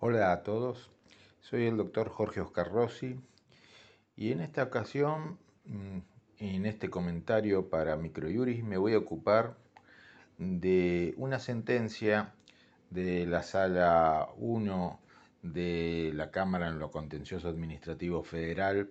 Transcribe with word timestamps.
Hola 0.00 0.30
a 0.30 0.44
todos, 0.44 0.92
soy 1.40 1.66
el 1.66 1.76
doctor 1.76 2.08
Jorge 2.08 2.40
Oscar 2.40 2.70
Rossi 2.70 3.18
y 4.14 4.30
en 4.30 4.38
esta 4.40 4.62
ocasión, 4.62 5.40
mm, 5.64 5.98
en 6.38 6.66
este 6.66 6.88
comentario 6.88 7.68
para 7.68 7.96
Microjuris, 7.96 8.62
me 8.62 8.76
voy 8.76 8.94
a 8.94 8.98
ocupar 8.98 9.56
de 10.38 11.14
una 11.16 11.40
sentencia 11.40 12.32
de 12.90 13.26
la 13.26 13.42
Sala 13.42 14.28
1 14.36 15.00
de 15.42 16.12
la 16.14 16.30
Cámara 16.30 16.68
en 16.68 16.78
lo 16.78 16.92
Contencioso 16.92 17.48
Administrativo 17.48 18.22
Federal, 18.22 18.88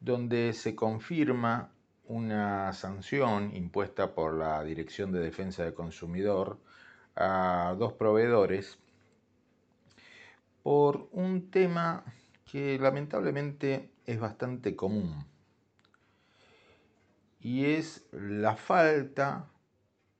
donde 0.00 0.54
se 0.54 0.74
confirma 0.74 1.70
una 2.06 2.72
sanción 2.72 3.54
impuesta 3.54 4.14
por 4.14 4.38
la 4.38 4.64
Dirección 4.64 5.12
de 5.12 5.20
Defensa 5.20 5.64
del 5.64 5.74
Consumidor 5.74 6.56
a 7.14 7.74
dos 7.78 7.92
proveedores 7.92 8.78
por 10.62 11.08
un 11.12 11.50
tema 11.50 12.04
que 12.44 12.78
lamentablemente 12.78 13.90
es 14.06 14.18
bastante 14.18 14.74
común 14.76 15.24
y 17.40 17.64
es 17.64 18.06
la 18.12 18.56
falta 18.56 19.48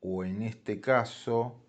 o 0.00 0.24
en 0.24 0.42
este 0.42 0.80
caso 0.80 1.60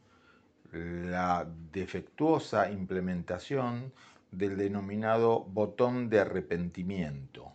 la 0.71 1.47
defectuosa 1.71 2.71
implementación 2.71 3.91
del 4.31 4.57
denominado 4.57 5.43
botón 5.43 6.09
de 6.09 6.21
arrepentimiento. 6.21 7.51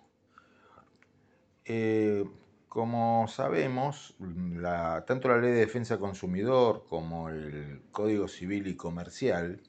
Eh, 1.64 2.24
como 2.68 3.26
sabemos, 3.28 4.14
tanto 5.06 5.28
la 5.28 5.38
Ley 5.38 5.52
de 5.52 5.60
Defensa 5.60 5.98
Consumidor 5.98 6.84
como 6.86 7.30
el 7.30 7.80
Código 7.90 8.28
Civil 8.28 8.66
y 8.66 8.76
Comercial 8.76 9.62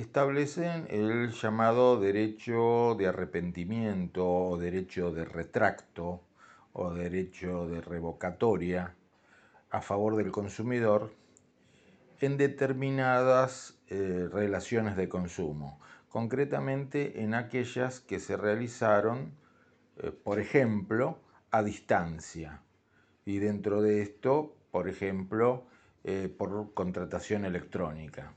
establecen 0.00 0.86
el 0.88 1.30
llamado 1.32 2.00
derecho 2.00 2.94
de 2.98 3.06
arrepentimiento 3.06 4.26
o 4.26 4.56
derecho 4.56 5.12
de 5.12 5.24
retracto 5.24 6.22
o 6.72 6.92
derecho 6.94 7.66
de 7.66 7.80
revocatoria 7.80 8.94
a 9.70 9.80
favor 9.82 10.16
del 10.16 10.32
consumidor 10.32 11.12
en 12.20 12.36
determinadas 12.36 13.78
eh, 13.88 14.28
relaciones 14.32 14.96
de 14.96 15.08
consumo, 15.08 15.80
concretamente 16.08 17.22
en 17.22 17.34
aquellas 17.34 18.00
que 18.00 18.20
se 18.20 18.36
realizaron, 18.36 19.32
eh, 19.98 20.10
por 20.10 20.40
ejemplo, 20.40 21.18
a 21.50 21.62
distancia. 21.62 22.62
Y 23.24 23.38
dentro 23.38 23.82
de 23.82 24.02
esto, 24.02 24.54
por 24.70 24.88
ejemplo, 24.88 25.64
eh, 26.04 26.34
por 26.36 26.72
contratación 26.74 27.44
electrónica 27.44 28.34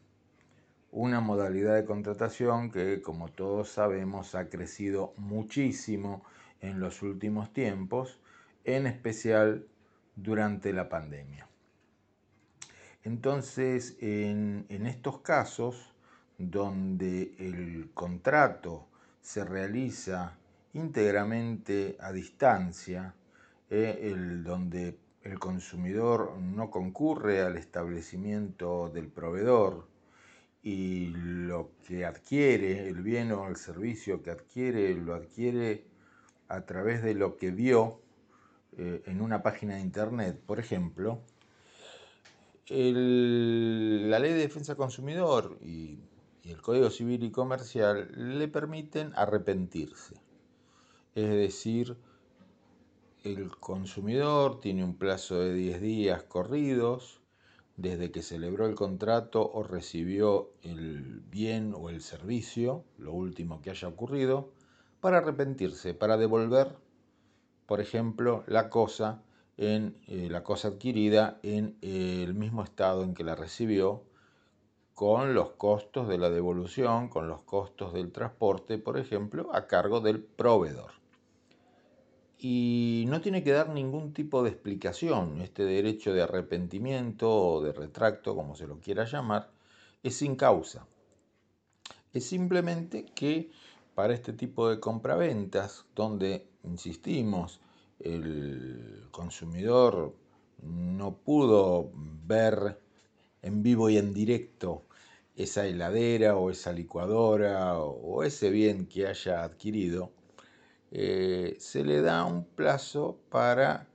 una 0.94 1.22
modalidad 1.22 1.74
de 1.74 1.86
contratación 1.86 2.70
que, 2.70 3.02
como 3.02 3.28
todos 3.30 3.70
sabemos, 3.70 4.36
ha 4.36 4.48
crecido 4.48 5.14
muchísimo 5.18 6.24
en 6.62 6.80
los 6.80 7.02
últimos 7.02 7.52
tiempos, 7.52 8.20
en 8.64 8.86
especial 8.86 9.66
durante 10.16 10.72
la 10.72 10.90
pandemia. 10.90 11.48
Entonces, 13.04 13.98
en, 14.02 14.68
estos 14.70 15.20
casos, 15.22 15.96
donde 16.38 17.36
el 17.40 17.90
contrato 17.96 18.88
se 19.20 19.44
realiza 19.44 20.38
íntegramente 20.74 21.98
a 22.00 22.12
distancia, 22.12 23.16
eh, 23.72 24.14
donde 24.44 25.00
el 25.24 25.40
consumidor 25.40 26.38
no 26.38 26.70
concurre 26.70 27.42
al 27.42 27.58
establecimiento 27.58 28.90
del 28.90 29.08
proveedor, 29.08 29.88
y 30.64 31.08
lo 31.08 31.72
que 31.86 32.06
adquiere, 32.06 32.88
el 32.88 33.02
bien 33.02 33.34
o 33.34 33.50
el 33.50 33.58
servicio 33.58 34.24
que 34.24 34.32
adquiere, 34.32 34.96
lo 34.96 35.14
adquiere 35.14 35.86
a 36.48 36.66
través 36.66 37.04
de 37.04 37.14
lo 37.14 37.36
que 37.36 37.52
vio 37.52 38.00
eh, 38.78 39.04
en 39.06 39.22
una 39.22 39.44
página 39.44 39.76
de 39.76 39.82
internet, 39.82 40.40
por 40.46 40.60
ejemplo, 40.60 41.22
la 42.70 44.20
ley 44.20 44.32
de 44.32 44.40
defensa 44.40 44.76
consumidor 44.76 45.60
y, 45.62 46.00
y 46.44 46.52
el 46.52 46.62
Código 46.62 46.90
Civil 46.90 47.24
y 47.24 47.32
Comercial 47.32 48.10
le 48.16 48.48
permiten 48.48 49.12
arrepentirse. 49.16 50.16
Es 51.14 51.30
decir, 51.30 51.98
el 53.26 53.56
consumidor 53.58 54.62
tiene 54.62 54.86
un 54.86 54.96
plazo 54.96 55.40
de 55.40 55.54
10 55.54 55.82
días 55.82 56.24
corridos 56.24 57.23
desde 57.76 58.12
que 58.12 58.22
celebró 58.22 58.66
el 58.68 58.76
contrato 58.76 59.50
o 59.52 59.64
recibió 59.64 60.52
el 60.62 61.22
bien 61.30 61.74
o 61.76 61.90
el 61.90 62.02
servicio, 62.02 62.84
lo 62.98 63.14
último 63.14 63.62
que 63.62 63.72
haya 63.72 63.88
ocurrido, 63.88 64.52
para 65.02 65.18
arrepentirse, 65.18 65.94
para 65.94 66.18
devolver, 66.18 66.76
por 67.66 67.82
ejemplo, 67.82 68.44
la 68.48 68.70
cosa 68.70 69.24
en 69.58 69.98
eh, 70.08 70.30
la 70.30 70.44
cosa 70.44 70.70
adquirida 70.70 71.40
en 71.44 71.78
el 71.82 72.34
mismo 72.34 72.64
estado 72.64 73.04
en 73.04 73.14
que 73.14 73.24
la 73.24 73.36
recibió, 73.36 74.04
con 74.94 75.34
los 75.34 75.52
costos 75.52 76.08
de 76.08 76.18
la 76.18 76.30
devolución, 76.30 77.10
con 77.10 77.28
los 77.28 77.42
costos 77.42 77.94
del 77.94 78.12
transporte, 78.12 78.78
por 78.78 78.98
ejemplo, 78.98 79.50
a 79.54 79.68
cargo 79.68 80.02
del 80.02 80.22
proveedor 80.22 81.03
y 82.38 83.06
no 83.08 83.22
tiene 83.22 83.44
que 83.44 83.52
dar 83.52 83.70
ningún 83.70 84.14
tipo 84.14 84.44
de 84.44 84.50
explicación. 84.50 85.42
Este 85.42 85.64
derecho 85.64 86.14
de 86.14 86.24
arrepentimiento 86.24 87.32
o 87.32 87.62
de 87.62 87.72
retracto, 87.72 88.36
como 88.36 88.56
se 88.56 88.68
lo 88.68 88.80
quiera 88.80 89.06
llamar, 89.06 89.52
es 90.04 90.18
sin 90.18 90.36
causa. 90.36 90.86
Es 92.12 92.26
simplemente 92.26 93.06
que 93.06 93.50
para 93.96 94.14
este 94.14 94.34
tipo 94.34 94.70
de 94.70 94.80
compraventas, 94.80 95.86
donde, 95.96 96.48
insistimos, 96.64 97.60
el 98.00 99.08
consumidor 99.12 100.14
no 100.62 101.18
pudo 101.18 101.92
ver 102.26 102.80
en 103.42 103.64
vivo 103.64 103.90
y 103.90 103.98
en 103.98 104.14
directo 104.14 104.84
esa 105.36 105.66
heladera 105.66 106.36
o 106.36 106.50
esa 106.50 106.72
licuadora 106.72 107.80
o 107.80 108.24
ese 108.24 108.50
bien 108.50 108.88
que 108.88 109.08
haya 109.08 109.44
adquirido, 109.44 110.12
eh, 110.96 111.56
se 111.58 111.84
le 111.84 112.04
da 112.04 112.24
un 112.24 112.46
plazo 112.46 113.18
para 113.30 113.88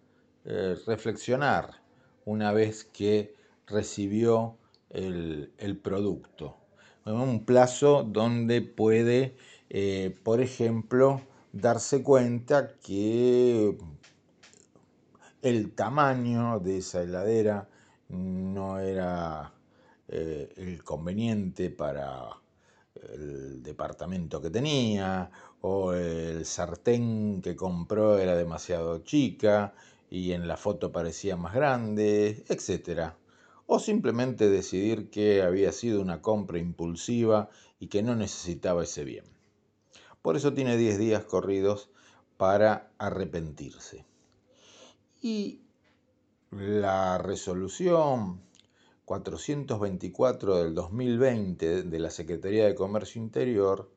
eh, 0.44 0.75
reflexionar 0.84 1.81
una 2.25 2.50
vez 2.53 2.84
que 2.84 3.36
recibió 3.69 4.56
el, 4.91 5.81
producto. 5.81 6.56
Un 7.04 7.44
plazo 7.44 8.03
donde 8.03 8.62
puede, 8.62 9.37
eh, 9.70 10.19
por 10.25 10.41
ejemplo, 10.41 11.20
darse 11.53 12.03
cuenta 12.03 12.75
que 12.82 13.78
el 15.41 15.70
tamaño 15.76 16.58
de 16.58 16.78
esa 16.78 17.03
heladera 17.03 17.69
no 18.08 18.81
era 18.81 19.53
el 20.08 20.82
conveniente 20.82 21.70
para 21.70 22.41
el 23.14 23.62
departamento 23.62 24.41
que 24.41 24.50
tenía, 24.50 25.31
o 25.60 25.92
el 25.92 26.44
sartén 26.44 27.42
que 27.42 27.56
compró 27.56 28.19
era 28.19 28.36
demasiado 28.36 28.98
chica 28.98 29.74
y 30.10 30.32
en 30.32 30.48
la 30.48 30.56
foto 30.56 30.92
parecía 30.92 31.36
más 31.36 31.54
grande, 31.54 32.44
etc. 32.48 33.12
O 33.66 33.78
simplemente 33.78 34.48
decidir 34.48 35.10
que 35.10 35.42
había 35.42 35.72
sido 35.72 36.00
una 36.00 36.22
compra 36.22 36.58
impulsiva 36.58 37.50
y 37.78 37.88
que 37.88 38.02
no 38.02 38.14
necesitaba 38.14 38.84
ese 38.84 39.04
bien. 39.04 39.24
Por 40.22 40.36
eso 40.36 40.52
tiene 40.54 40.76
10 40.76 40.98
días 40.98 41.24
corridos 41.24 41.90
para 42.36 42.90
arrepentirse. 42.98 44.04
Y 45.20 45.60
la 46.50 47.19
resolución 47.19 48.40
424 49.04 50.56
del 50.56 50.75
2020 50.75 51.82
de 51.82 51.99
la 51.99 52.10
Secretaría 52.10 52.66
de 52.66 52.75
Comercio 52.75 53.20
Interior 53.20 53.90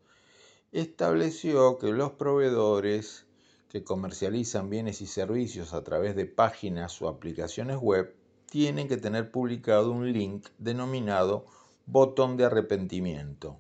estableció 0.72 1.78
que 1.78 1.92
los 1.92 2.12
proveedores 2.12 3.26
que 3.70 3.84
comercializan 3.84 4.70
bienes 4.70 5.02
y 5.02 5.08
servicios 5.08 5.74
a 5.74 5.84
través 5.84 6.16
de 6.16 6.26
páginas 6.26 7.02
o 7.02 7.08
aplicaciones 7.08 7.78
web 7.78 8.16
tienen 8.48 8.88
que 8.88 8.98
tener 8.98 9.32
publicado 9.32 9.92
un 9.92 10.12
link 10.12 10.48
denominado 10.58 11.46
botón 11.86 12.38
de 12.38 12.46
arrepentimiento. 12.46 13.58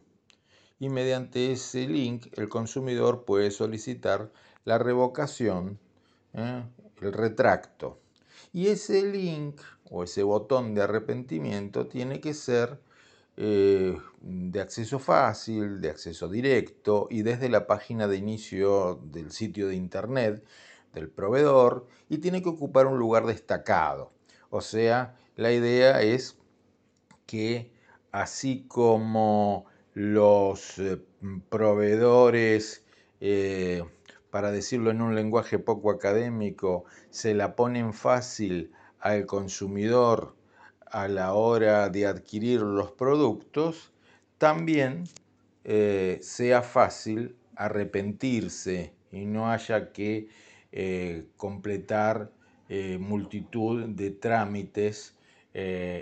Y 0.79 0.89
mediante 0.89 1.51
ese 1.51 1.87
link 1.87 2.27
el 2.37 2.49
consumidor 2.49 3.23
puede 3.23 3.51
solicitar 3.51 4.31
la 4.65 4.77
revocación, 4.77 5.79
¿eh? 6.33 6.63
el 7.01 7.13
retracto. 7.13 7.99
Y 8.53 8.67
ese 8.67 9.03
link 9.03 9.61
o 9.89 10.03
ese 10.03 10.23
botón 10.23 10.73
de 10.73 10.81
arrepentimiento 10.81 11.87
tiene 11.87 12.19
que 12.19 12.33
ser 12.33 12.79
eh, 13.43 13.97
de 14.21 14.61
acceso 14.61 14.99
fácil, 14.99 15.81
de 15.81 15.89
acceso 15.89 16.29
directo 16.29 17.07
y 17.09 17.23
desde 17.23 17.49
la 17.49 17.65
página 17.65 18.07
de 18.07 18.17
inicio 18.17 19.01
del 19.03 19.31
sitio 19.31 19.67
de 19.67 19.73
internet 19.73 20.43
del 20.93 21.09
proveedor 21.09 21.87
y 22.07 22.19
tiene 22.19 22.43
que 22.43 22.49
ocupar 22.49 22.85
un 22.85 22.99
lugar 22.99 23.25
destacado. 23.25 24.11
O 24.51 24.61
sea, 24.61 25.17
la 25.35 25.51
idea 25.51 26.03
es 26.03 26.37
que 27.25 27.71
así 28.11 28.65
como 28.67 29.65
los 29.95 30.77
eh, 30.77 31.01
proveedores, 31.49 32.85
eh, 33.21 33.83
para 34.29 34.51
decirlo 34.51 34.91
en 34.91 35.01
un 35.01 35.15
lenguaje 35.15 35.57
poco 35.57 35.89
académico, 35.89 36.85
se 37.09 37.33
la 37.33 37.55
ponen 37.55 37.93
fácil 37.93 38.71
al 38.99 39.25
consumidor 39.25 40.35
a 40.91 41.07
la 41.07 41.33
hora 41.33 41.89
de 41.89 42.05
adquirir 42.05 42.61
los 42.61 42.91
productos, 42.91 43.91
también 44.37 45.05
eh, 45.63 46.19
sea 46.21 46.61
fácil 46.61 47.35
arrepentirse 47.55 48.93
y 49.11 49.25
no 49.25 49.51
haya 49.51 49.91
que 49.91 50.27
completar 51.35 52.31
multitud 52.99 53.89
de 53.89 54.11
trámites 54.11 55.15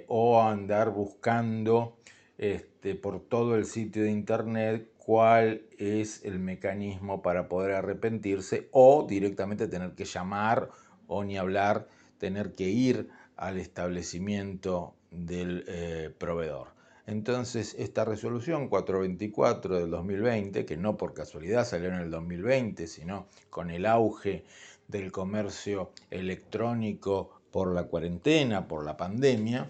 o 0.07 0.39
andar 0.39 0.91
buscando 0.91 1.97
este, 2.37 2.95
por 2.95 3.19
todo 3.19 3.55
el 3.55 3.65
sitio 3.65 4.03
de 4.03 4.11
internet 4.11 4.89
cuál 4.97 5.63
es 5.77 6.23
el 6.23 6.39
mecanismo 6.39 7.21
para 7.21 7.49
poder 7.49 7.71
arrepentirse 7.71 8.69
o 8.71 9.05
directamente 9.09 9.67
tener 9.67 9.91
que 9.91 10.05
llamar 10.05 10.69
o 11.07 11.23
ni 11.23 11.35
hablar, 11.35 11.87
tener 12.17 12.53
que 12.53 12.69
ir 12.69 13.09
al 13.39 13.57
establecimiento 13.57 14.93
del 15.11 15.63
eh, 15.67 16.13
proveedor. 16.17 16.67
Entonces, 17.07 17.75
esta 17.79 18.05
resolución 18.05 18.67
424 18.67 19.79
del 19.79 19.89
2020, 19.89 20.65
que 20.65 20.77
no 20.77 20.97
por 20.97 21.13
casualidad 21.13 21.65
salió 21.65 21.87
en 21.87 21.95
el 21.95 22.11
2020, 22.11 22.85
sino 22.85 23.27
con 23.49 23.71
el 23.71 23.85
auge 23.85 24.43
del 24.89 25.11
comercio 25.11 25.91
electrónico 26.11 27.31
por 27.49 27.73
la 27.73 27.85
cuarentena, 27.85 28.67
por 28.67 28.85
la 28.85 28.97
pandemia, 28.97 29.67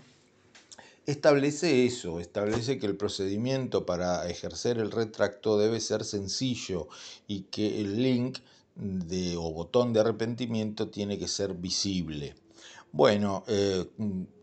establece 1.05 1.85
eso, 1.85 2.19
establece 2.19 2.79
que 2.79 2.87
el 2.87 2.97
procedimiento 2.97 3.85
para 3.85 4.27
ejercer 4.27 4.79
el 4.79 4.91
retracto 4.91 5.59
debe 5.59 5.79
ser 5.79 6.03
sencillo 6.03 6.87
y 7.27 7.41
que 7.43 7.79
el 7.81 8.01
link 8.01 8.39
de, 8.75 9.37
o 9.37 9.51
botón 9.53 9.93
de 9.93 9.99
arrepentimiento 9.99 10.89
tiene 10.89 11.19
que 11.19 11.27
ser 11.27 11.53
visible. 11.53 12.35
Bueno, 12.91 13.43
eh, 13.47 13.85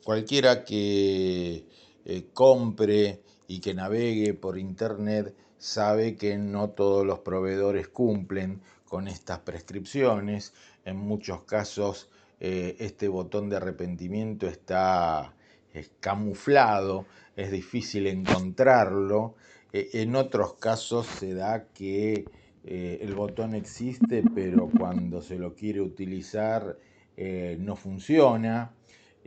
cualquiera 0.05 0.65
que 0.65 1.67
eh, 2.05 2.27
compre 2.33 3.21
y 3.49 3.61
que 3.61 3.75
navegue 3.75 4.35
por 4.35 4.57
internet 4.57 5.35
sabe 5.59 6.15
que 6.15 6.39
no 6.39 6.71
todos 6.71 7.05
los 7.05 7.19
proveedores 7.21 7.89
cumplen 7.89 8.63
con 8.85 9.09
estas 9.09 9.41
prescripciones. 9.41 10.55
En 10.85 10.97
muchos 10.97 11.43
casos 11.43 12.09
eh, 12.39 12.77
este 12.79 13.09
botón 13.09 13.49
de 13.49 13.57
arrepentimiento 13.57 14.47
está 14.47 15.35
es 15.75 15.91
camuflado, 15.99 17.07
es 17.35 17.51
difícil 17.51 18.07
encontrarlo. 18.07 19.35
E, 19.73 19.91
en 19.95 20.15
otros 20.15 20.55
casos 20.55 21.07
se 21.07 21.35
da 21.35 21.67
que 21.75 22.25
el 22.65 23.15
botón 23.15 23.55
existe, 23.55 24.25
pero 24.35 24.69
cuando 24.77 25.23
se 25.23 25.37
lo 25.37 25.55
quiere 25.55 25.81
utilizar 25.81 26.77
eh, 27.17 27.57
no 27.61 27.77
funciona. 27.77 28.73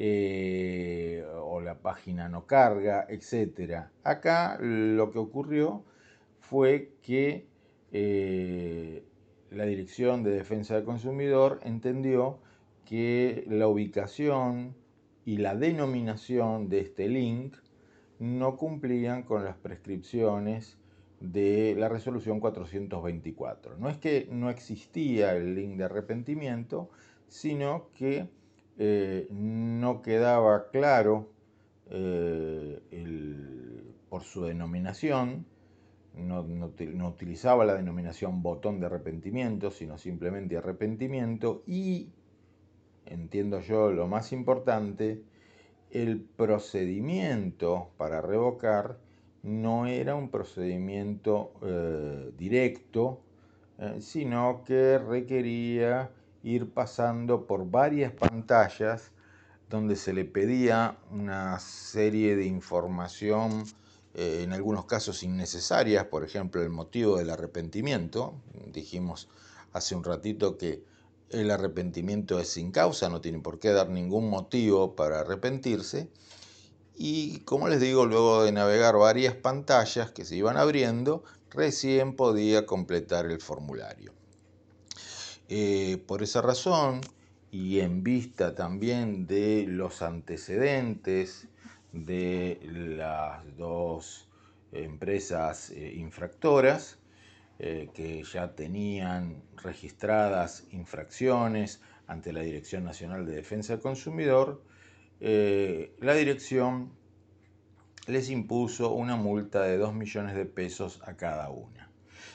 Eh, 0.01 1.25
o 1.43 1.59
la 1.59 1.81
página 1.81 2.29
no 2.29 2.47
carga, 2.47 3.05
etc. 3.09 3.87
Acá 4.03 4.57
lo 4.61 5.11
que 5.11 5.19
ocurrió 5.19 5.83
fue 6.39 6.93
que 7.01 7.47
la 9.51 9.65
Dirección 9.65 10.23
de 10.23 10.31
Defensa 10.31 10.75
del 10.75 10.85
Consumidor 10.85 11.59
entendió 11.63 12.39
que 12.85 13.43
la 13.47 13.67
ubicación 13.67 14.73
y 15.25 15.37
la 15.37 15.53
denominación 15.53 16.69
de 16.69 16.79
este 16.79 17.07
link 17.07 17.55
no 18.19 18.57
cumplían 18.57 19.23
con 19.23 19.43
las 19.43 19.55
prescripciones 19.57 20.77
de 21.19 21.75
la 21.77 21.89
resolución 21.89 22.39
424. 22.39 23.77
No 23.77 23.89
es 23.89 23.97
que 23.97 24.27
no 24.31 24.49
existía 24.49 25.35
el 25.35 25.55
link 25.55 25.77
de 25.77 25.83
arrepentimiento, 25.83 26.89
sino 27.29 27.89
que 27.93 28.27
eh, 28.77 29.27
no 29.31 30.01
quedaba 30.01 30.69
claro 30.69 31.29
eh, 31.89 32.81
por 34.09 34.23
su 34.23 34.43
denominación, 34.43 35.45
no, 36.15 36.43
no, 36.43 37.07
utilizaba 37.07 37.65
la 37.65 37.75
denominación 37.75 38.41
botón 38.41 38.79
de 38.79 38.87
arrepentimiento, 38.87 39.69
sino 39.71 39.97
simplemente 39.97 40.57
arrepentimiento 40.57 41.63
y 41.67 42.09
entiendo 43.05 43.61
yo 43.61 43.91
lo 43.91 44.07
más 44.07 44.33
importante, 44.33 45.23
el 45.91 46.21
procedimiento 46.21 47.91
para 47.97 48.21
revocar 48.21 48.97
no 49.43 49.87
era 49.87 50.15
un 50.15 50.29
procedimiento 50.29 51.53
eh, 51.61 52.31
directo, 52.37 53.21
sino 53.99 54.65
que 54.65 54.97
requería 54.97 56.11
ir 56.43 56.69
pasando 56.71 57.45
por 57.45 57.69
varias 57.69 58.13
pantallas 58.13 59.11
donde 59.69 59.95
se 59.95 60.13
le 60.13 60.25
pedía 60.25 60.97
una 61.11 61.59
serie 61.59 62.35
de 62.35 62.45
información, 62.45 63.65
eh, 64.15 64.41
en 64.43 64.53
algunos 64.53 64.85
casos 64.85 65.21
innecesarias, 65.21 66.05
por 66.05 66.23
ejemplo, 66.23 66.61
el 66.63 66.69
motivo 66.69 67.17
del 67.17 67.29
arrepentimiento. 67.29 68.33
Dijimos 68.73 69.29
hace 69.71 69.95
un 69.95 70.03
ratito 70.03 70.57
que 70.57 70.83
el 71.29 71.51
arrepentimiento 71.51 72.39
es 72.39 72.49
sin 72.49 72.71
causa, 72.71 73.09
no 73.09 73.21
tiene 73.21 73.39
por 73.39 73.59
qué 73.59 73.69
dar 73.69 73.89
ningún 73.89 74.29
motivo 74.29 74.95
para 74.95 75.19
arrepentirse. 75.19 76.09
Y 76.97 77.39
como 77.41 77.69
les 77.69 77.79
digo, 77.79 78.05
luego 78.05 78.43
de 78.43 78.51
navegar 78.51 78.97
varias 78.97 79.35
pantallas 79.35 80.11
que 80.11 80.25
se 80.25 80.35
iban 80.35 80.57
abriendo, 80.57 81.23
recién 81.51 82.15
podía 82.15 82.65
completar 82.65 83.27
el 83.27 83.39
formulario. 83.39 84.18
Eh, 85.51 85.97
por 86.05 86.21
esa 86.21 86.43
razón, 86.43 87.01
y 87.49 87.79
en 87.79 88.03
vista 88.03 88.53
también 88.53 89.25
de 89.25 89.65
los 89.67 90.03
antecedentes 90.03 91.47
de 91.91 92.59
las 92.71 93.57
dos 93.57 94.29
empresas 94.71 95.71
eh, 95.71 95.95
infractoras, 95.95 96.99
eh, 97.57 97.89
que 97.95 98.21
ya 98.23 98.53
tenían 98.53 99.41
registradas 99.63 100.65
infracciones 100.69 101.81
ante 102.05 102.31
la 102.31 102.41
Dirección 102.41 102.83
Nacional 102.83 103.25
de 103.25 103.33
Defensa 103.33 103.73
del 103.73 103.81
Consumidor, 103.81 104.63
la 105.19 106.13
dirección 106.13 106.93
les 108.07 108.29
impuso 108.29 108.93
una 108.93 109.15
multa 109.15 109.63
de 109.63 109.77
2 109.77 109.95
millones 109.95 110.35
de 110.35 110.45
pesos 110.45 111.01
a 111.05 111.17
cada 111.17 111.49
una. 111.49 111.89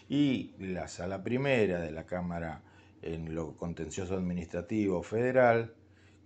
Y 0.09 0.53
la 0.59 0.89
sala 0.89 1.23
primera 1.23 1.81
de 1.81 1.93
la 1.93 2.05
Cámara 2.05 2.63
en 3.05 3.35
lo 3.35 3.57
contencioso 3.57 4.15
administrativo 4.15 5.03
federal 5.03 5.75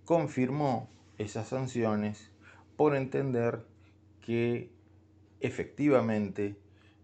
confirmó 0.05 0.89
esas 1.17 1.49
sanciones 1.49 2.31
por 2.77 2.95
entender 2.95 3.65
que 4.25 4.71
efectivamente 5.41 6.55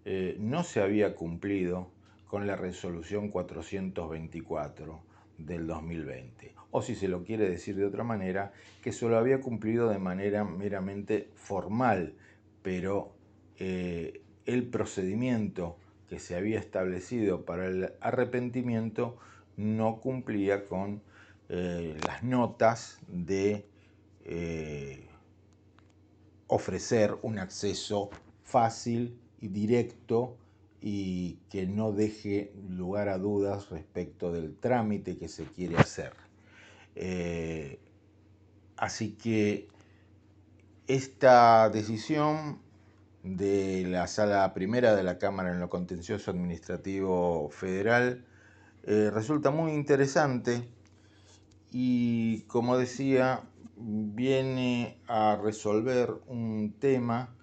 eh, 0.06 0.38
no 0.40 0.64
se 0.64 0.82
había 0.82 1.16
cumplido 1.16 1.92
con 2.28 2.48
la 2.48 2.56
resolución 2.56 3.30
424 3.30 5.02
del 5.38 5.68
2020. 5.68 6.54
O 6.72 6.82
si 6.82 6.96
se 6.96 7.08
lo 7.08 7.24
quiere 7.24 7.50
decir 7.50 7.76
de 7.76 7.86
otra 7.86 8.04
manera, 8.04 8.54
que 8.82 8.94
se 8.94 9.08
lo 9.08 9.18
había 9.18 9.42
cumplido 9.42 9.90
de 9.90 10.00
manera 10.00 10.46
meramente 10.46 11.30
formal, 11.36 12.14
pero 12.62 13.14
eh, 13.58 14.22
el 14.46 14.68
procedimiento 14.68 15.78
que 16.08 16.20
se 16.20 16.36
había 16.36 16.60
establecido 16.60 17.46
para 17.46 17.68
el 17.68 17.94
arrepentimiento 18.00 19.18
no 19.58 20.00
cumplía 20.02 20.68
con 20.68 21.02
eh, 21.50 21.98
las 22.06 22.24
notas 22.24 23.00
de 23.08 23.66
ofrecer 26.48 27.16
un 27.22 27.38
acceso 27.40 28.10
fácil 28.44 29.20
directo 29.40 30.38
y 30.82 31.40
que 31.50 31.66
no 31.66 31.92
deje 31.92 32.54
lugar 32.70 33.10
a 33.10 33.18
dudas 33.18 33.70
respecto 33.70 34.32
del 34.32 34.56
trámite 34.56 35.18
que 35.18 35.28
se 35.28 35.46
quiere 35.46 35.78
hacer. 35.78 36.14
Eh, 36.96 37.80
así 38.78 39.14
que 39.14 39.68
esta 40.88 41.70
decisión 41.70 42.60
de 43.24 43.86
la 43.88 44.06
sala 44.06 44.54
primera 44.54 44.96
de 44.96 45.02
la 45.02 45.18
Cámara 45.18 45.52
en 45.52 45.60
lo 45.60 45.70
contencioso 45.70 46.30
administrativo 46.30 47.50
federal 47.50 48.24
eh, 48.88 49.10
resulta 49.12 49.50
muy 49.50 49.72
interesante 49.72 50.70
y 51.72 52.42
como 52.44 52.78
decía 52.78 53.44
viene 53.78 55.02
a 55.08 55.36
resolver 55.42 56.14
un 56.28 56.76
tema 56.80 57.36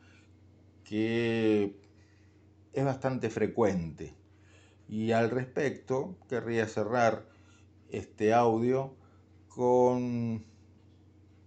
que 0.85 1.77
es 2.73 2.85
bastante 2.85 3.29
frecuente. 3.29 4.15
Y 4.89 5.13
al 5.13 5.31
respecto, 5.31 6.17
querría 6.29 6.67
cerrar 6.67 7.29
este 7.89 8.33
audio 8.33 8.95
con 9.49 10.45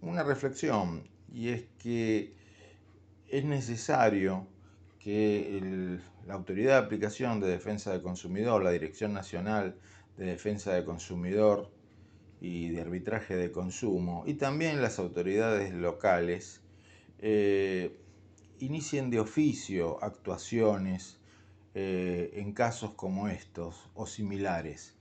una 0.01 0.23
reflexión, 0.23 1.09
y 1.31 1.49
es 1.49 1.65
que 1.79 2.35
es 3.27 3.45
necesario 3.45 4.47
que 5.05 5.99
la 6.25 6.33
Autoridad 6.33 6.79
de 6.79 6.85
Aplicación 6.87 7.39
de 7.39 7.47
Defensa 7.47 7.91
del 7.91 8.01
Consumidor, 8.01 8.63
la 8.63 8.71
Dirección 8.71 9.13
Nacional 9.13 9.75
de 10.17 10.25
Defensa 10.25 10.73
del 10.73 10.83
Consumidor 10.83 11.69
y 12.41 12.69
de 12.69 12.81
Arbitraje 12.81 13.35
de 13.35 13.51
Consumo, 13.51 14.23
y 14.25 14.33
también 14.33 14.81
las 14.81 14.97
autoridades 14.97 15.75
locales, 15.75 16.63
eh, 17.19 17.99
inicien 18.57 19.11
de 19.11 19.19
oficio 19.19 20.03
actuaciones 20.03 21.19
eh, 21.75 22.31
en 22.37 22.51
casos 22.53 22.95
como 22.95 23.27
estos 23.27 23.91
o 23.93 24.07
similares, 24.07 24.95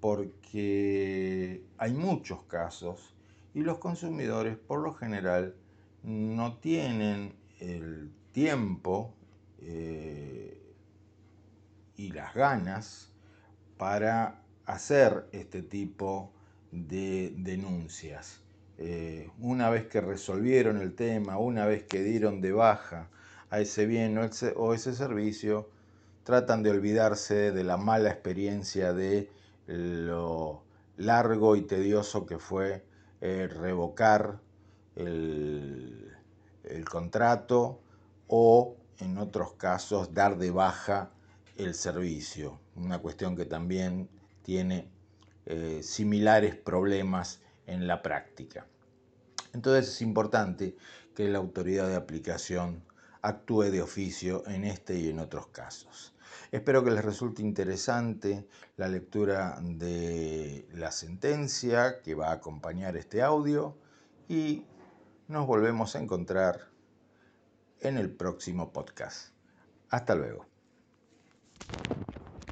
porque 0.00 1.62
hay 1.76 1.92
muchos 1.92 2.44
casos 2.44 3.14
y 3.52 3.60
los 3.60 3.76
consumidores 3.76 4.56
por 4.56 4.80
lo 4.80 4.94
general 4.94 5.54
no 6.02 6.56
tienen 6.56 7.34
el 7.60 8.10
tiempo 8.32 9.14
eh, 9.66 10.60
y 11.96 12.12
las 12.12 12.34
ganas 12.34 13.10
para 13.76 14.42
hacer 14.66 15.26
este 15.32 15.62
tipo 15.62 16.32
de 16.70 17.34
denuncias. 17.38 18.40
Eh, 18.78 19.30
una 19.38 19.70
vez 19.70 19.86
que 19.86 20.00
resolvieron 20.00 20.78
el 20.78 20.94
tema, 20.94 21.38
una 21.38 21.64
vez 21.66 21.84
que 21.84 22.02
dieron 22.02 22.40
de 22.40 22.52
baja 22.52 23.08
a 23.50 23.60
ese 23.60 23.86
bien 23.86 24.18
o 24.56 24.74
ese 24.74 24.94
servicio, 24.94 25.70
tratan 26.24 26.62
de 26.62 26.70
olvidarse 26.70 27.52
de 27.52 27.64
la 27.64 27.76
mala 27.76 28.10
experiencia 28.10 28.92
de 28.92 29.30
lo 29.66 30.62
largo 30.96 31.56
y 31.56 31.62
tedioso 31.62 32.26
que 32.26 32.38
fue 32.38 32.84
eh, 33.20 33.48
revocar 33.48 34.40
el, 34.96 36.12
el 36.64 36.84
contrato 36.84 37.80
o 38.26 38.76
en 38.98 39.18
otros 39.18 39.54
casos 39.54 40.14
dar 40.14 40.38
de 40.38 40.50
baja 40.50 41.10
el 41.56 41.74
servicio, 41.74 42.60
una 42.76 42.98
cuestión 42.98 43.36
que 43.36 43.44
también 43.44 44.08
tiene 44.42 44.90
eh, 45.46 45.80
similares 45.82 46.56
problemas 46.56 47.40
en 47.66 47.86
la 47.86 48.02
práctica. 48.02 48.66
Entonces 49.52 49.88
es 49.88 50.02
importante 50.02 50.76
que 51.14 51.28
la 51.28 51.38
autoridad 51.38 51.88
de 51.88 51.96
aplicación 51.96 52.82
actúe 53.22 53.70
de 53.70 53.80
oficio 53.80 54.46
en 54.46 54.64
este 54.64 54.98
y 54.98 55.08
en 55.08 55.18
otros 55.18 55.46
casos. 55.46 56.12
Espero 56.50 56.84
que 56.84 56.90
les 56.90 57.04
resulte 57.04 57.42
interesante 57.42 58.46
la 58.76 58.88
lectura 58.88 59.58
de 59.62 60.68
la 60.74 60.90
sentencia 60.90 62.00
que 62.02 62.14
va 62.14 62.28
a 62.28 62.34
acompañar 62.34 62.96
este 62.96 63.22
audio 63.22 63.76
y 64.28 64.64
nos 65.28 65.46
volvemos 65.46 65.94
a 65.96 66.00
encontrar 66.00 66.73
en 67.84 67.98
el 67.98 68.10
próximo 68.10 68.72
podcast. 68.72 69.32
Hasta 69.90 70.14
luego. 70.14 70.46